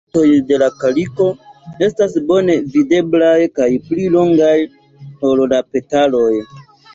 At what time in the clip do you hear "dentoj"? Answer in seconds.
0.21-0.37